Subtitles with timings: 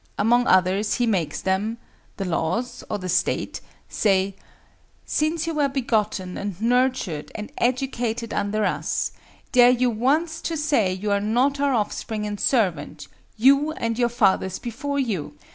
[0.17, 1.77] Among others he makes them
[2.17, 9.11] (the laws, or the state) say:—"Since you were begotten and nurtured and educated under us,
[9.51, 14.09] dare you once to say you are not our offspring and servant, you and your
[14.09, 15.35] fathers before you!"